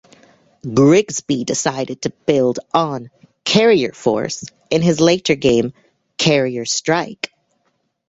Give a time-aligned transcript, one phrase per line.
[0.63, 3.11] Grigsby decided to build on
[3.45, 5.73] "Carrier Force" in his later game
[6.17, 7.31] "Carrier Strike".